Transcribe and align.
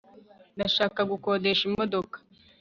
ndashaka 0.55 1.01
gukodesha 1.11 1.63
imodoka 1.69 2.17